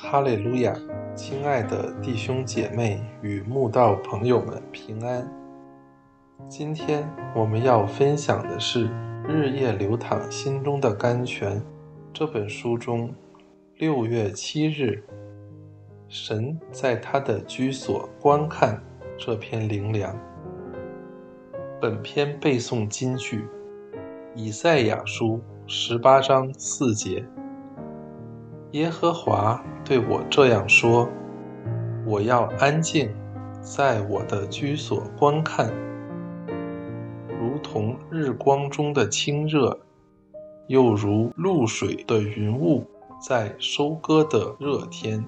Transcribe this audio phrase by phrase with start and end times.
[0.00, 0.72] 哈利路亚！
[1.16, 5.28] 亲爱的弟兄姐妹与慕道朋友们，平安！
[6.48, 8.88] 今天我们要分享的是
[9.26, 11.60] 《日夜流淌心中的甘泉》
[12.12, 13.12] 这本书中
[13.76, 15.02] 六月七日，
[16.06, 18.80] 神在他的居所观看
[19.18, 20.16] 这篇灵粮。
[21.80, 23.48] 本篇背诵金句：
[24.36, 27.24] 以赛亚书十八章四节。
[28.72, 31.08] 耶和华对我这样说
[32.04, 33.10] ：“我要安静，
[33.62, 35.72] 在我的居所观看，
[37.40, 39.80] 如同日光中的清热，
[40.66, 42.84] 又如露水的云雾
[43.18, 45.24] 在收割的热天。”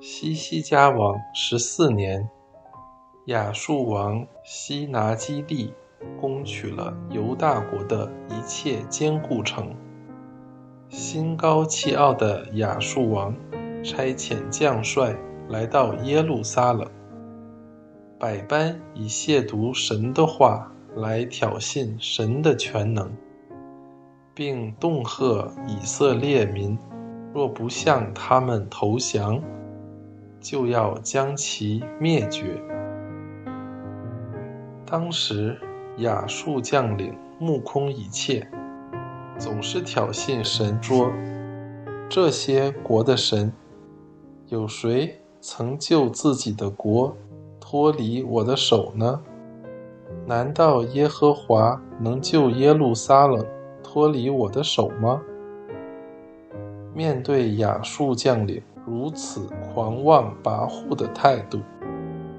[0.00, 2.30] 西西家王十四年，
[3.26, 5.74] 亚述王西拿基利
[6.20, 9.74] 攻取了犹大国的一切坚固城。
[10.92, 13.34] 心高气傲的亚述王
[13.82, 15.16] 差遣将帅
[15.48, 16.86] 来到耶路撒冷，
[18.18, 23.10] 百般以亵渎神的话来挑衅神的全能，
[24.34, 26.78] 并恫吓以色列民：
[27.32, 29.42] 若不向他们投降，
[30.42, 32.60] 就要将其灭绝。
[34.84, 35.58] 当时
[35.96, 38.46] 亚述将领目空一切。
[39.42, 41.10] 总是挑衅神，桌
[42.08, 43.52] ：“这些国的神，
[44.46, 47.16] 有谁曾救自己的国
[47.58, 49.20] 脱离我的手呢？
[50.24, 53.44] 难道耶和华能救耶路撒冷
[53.82, 55.20] 脱离我的手吗？”
[56.94, 61.58] 面对亚述将领如此狂妄跋扈的态度，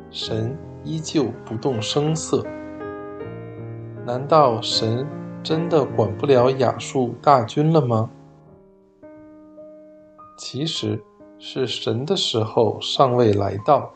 [0.09, 2.45] 神依旧不动声色。
[4.05, 5.05] 难道神？
[5.43, 8.09] 真的管不了亚述大军了吗？
[10.37, 11.04] 其实
[11.37, 13.92] 是神的时候尚未来到，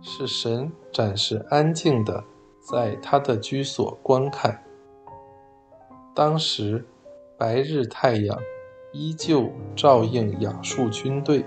[0.00, 2.24] 是神暂时安静的
[2.60, 4.64] 在他的居所观看。
[6.14, 6.84] 当时
[7.38, 8.38] 白日太阳
[8.92, 11.44] 依旧照应亚述军队，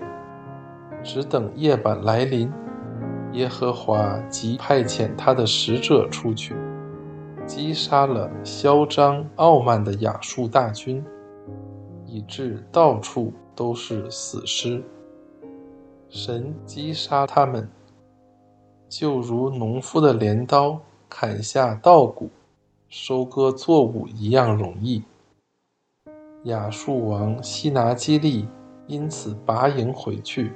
[1.03, 2.52] 只等夜晚来临，
[3.34, 6.56] 耶和华即派遣他的使者出去。
[7.45, 11.03] 击杀了嚣张傲慢的亚述大军，
[12.06, 14.83] 以致到处都是死尸。
[16.09, 17.69] 神击杀他们，
[18.89, 22.29] 就如农夫的镰刀砍下稻谷、
[22.89, 25.03] 收割作物一样容易。
[26.45, 28.47] 亚述王西拿基利
[28.88, 30.51] 因此拔营回去，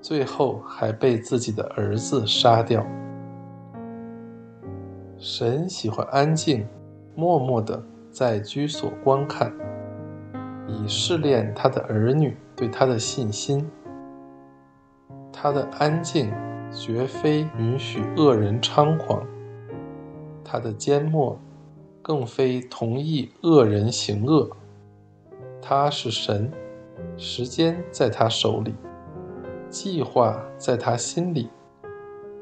[0.00, 2.86] 最后还被自己的儿子杀掉。
[5.20, 6.64] 神喜欢安静、
[7.16, 9.52] 默默地在居所观看，
[10.68, 13.68] 以试炼他的儿女对他的信心。
[15.32, 16.32] 他的安静
[16.72, 19.26] 绝非允许恶人猖狂，
[20.44, 21.36] 他的缄默
[22.00, 24.48] 更非同意恶人行恶。
[25.60, 26.48] 他是神，
[27.16, 28.72] 时间在他手里，
[29.68, 31.50] 计划在他心里。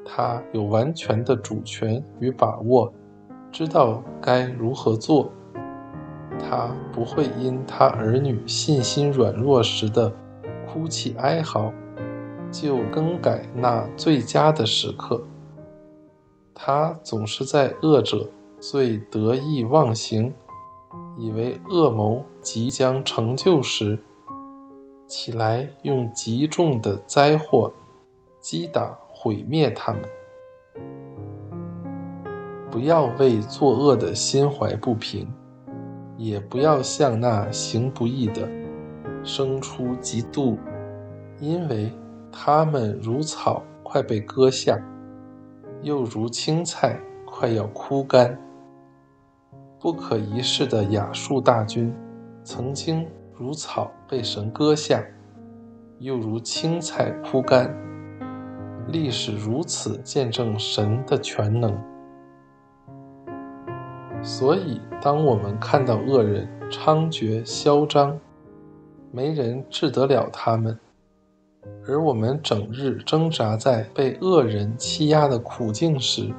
[0.08, 2.92] 他有完全的主权与把握，
[3.50, 5.30] 知道该如何做。
[6.38, 10.12] 他不会因他儿女信心软弱时的
[10.66, 11.72] 哭泣哀嚎，
[12.52, 15.20] 就更改那最佳的时刻。
[16.54, 18.28] 他总是在恶者
[18.60, 20.32] 最得意忘形，
[21.18, 23.98] 以为恶谋即将成就时，
[25.08, 27.72] 起来用极重的灾祸
[28.40, 28.96] 击打。
[29.26, 30.02] 毁灭他们！
[32.70, 35.26] 不要为作恶的心怀不平，
[36.16, 38.48] 也不要向那行不义的
[39.24, 40.56] 生出嫉妒，
[41.40, 41.92] 因为
[42.30, 44.78] 他们如草快被割下，
[45.82, 46.96] 又如青菜
[47.26, 48.38] 快要枯干。
[49.80, 51.92] 不可一世的亚述大军，
[52.44, 53.04] 曾经
[53.36, 55.04] 如草被神割下，
[55.98, 57.74] 又如青菜枯干。
[58.88, 61.76] 历史如此见证神的全能，
[64.22, 68.16] 所以当我们看到恶人猖獗嚣张，
[69.10, 70.78] 没人治得了他们，
[71.88, 76.32] 而我们整日挣扎在被恶人欺压的苦境时，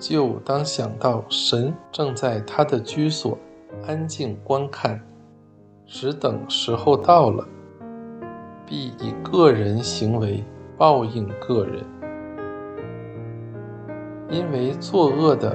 [0.00, 3.38] 就当想到神正在他的居所
[3.86, 5.00] 安静观看，
[5.86, 7.46] 只等时候到了，
[8.66, 10.42] 必以个人行为。
[10.80, 11.84] 报应个人，
[14.30, 15.54] 因为作恶的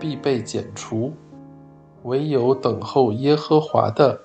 [0.00, 1.12] 必被剪除，
[2.04, 4.18] 唯有等候耶和华的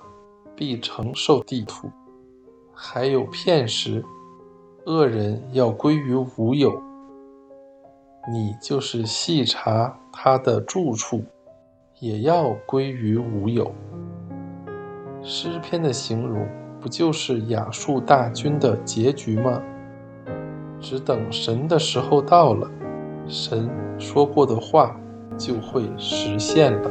[0.56, 1.90] 必承受地土。
[2.72, 4.02] 还有片时，
[4.86, 6.82] 恶人要归于无有。
[8.32, 11.22] 你就是细查他的住处，
[12.00, 13.70] 也要归于无有。
[15.22, 16.48] 诗篇的形容，
[16.80, 19.62] 不就是亚述大军的结局吗？
[20.80, 22.70] 只等神的时候到了，
[23.26, 24.96] 神说过的话
[25.36, 26.90] 就会实现了。